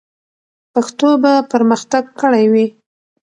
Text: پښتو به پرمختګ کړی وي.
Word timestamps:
پښتو 0.73 1.09
به 1.23 1.33
پرمختګ 1.51 2.03
کړی 2.21 2.45
وي. 2.53 2.65